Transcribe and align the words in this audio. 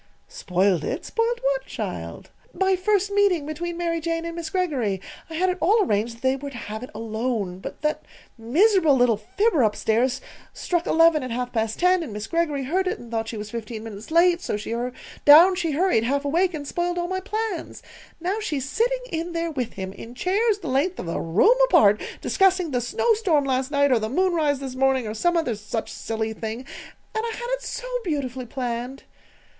"Spoiled 0.27 0.83
it! 0.83 1.05
Spoiled 1.05 1.41
what, 1.43 1.67
child?" 1.67 2.31
"My 2.59 2.75
first 2.75 3.11
meeting 3.11 3.45
between 3.45 3.77
Mary 3.77 4.01
Jane 4.01 4.25
and 4.25 4.35
Miss 4.35 4.49
Greggory. 4.49 4.99
I 5.29 5.35
had 5.35 5.47
it 5.47 5.59
all 5.61 5.83
arranged 5.85 6.15
that 6.15 6.21
they 6.23 6.35
were 6.35 6.49
to 6.49 6.57
have 6.57 6.81
it 6.81 6.89
alone; 6.95 7.59
but 7.59 7.83
that 7.83 8.01
miserable 8.35 8.95
little 8.95 9.17
fibber 9.17 9.63
up 9.63 9.75
stairs 9.75 10.19
struck 10.53 10.87
eleven 10.87 11.21
at 11.21 11.29
half 11.29 11.53
past 11.53 11.77
ten, 11.77 12.01
and 12.01 12.11
Miss 12.13 12.25
Greggory 12.25 12.63
heard 12.63 12.87
it 12.87 12.97
and 12.97 13.11
thought 13.11 13.27
she 13.27 13.37
was 13.37 13.51
fifteen 13.51 13.83
minutes 13.83 14.09
late. 14.09 14.41
So 14.41 14.57
down 15.23 15.53
she 15.53 15.73
hurried, 15.73 16.03
half 16.05 16.25
awake, 16.25 16.55
and 16.55 16.67
spoiled 16.67 16.97
all 16.97 17.07
my 17.07 17.19
plans. 17.19 17.83
Now 18.19 18.39
she's 18.39 18.67
sitting 18.67 19.03
in 19.11 19.33
there 19.33 19.51
with 19.51 19.73
him, 19.73 19.93
in 19.93 20.15
chairs 20.15 20.57
the 20.57 20.67
length 20.67 20.97
of 20.97 21.05
the 21.05 21.19
room 21.19 21.55
apart, 21.65 22.01
discussing 22.21 22.71
the 22.71 22.81
snowstorm 22.81 23.45
last 23.45 23.69
night 23.69 23.91
or 23.91 23.99
the 23.99 24.09
moonrise 24.09 24.57
this 24.61 24.73
morning 24.73 25.05
or 25.07 25.13
some 25.13 25.37
other 25.37 25.53
such 25.53 25.93
silly 25.93 26.33
thing. 26.33 26.65
And 27.13 27.23
I 27.23 27.31
had 27.35 27.49
it 27.51 27.61
so 27.61 27.85
beautifully 28.03 28.47
planned!" 28.47 29.03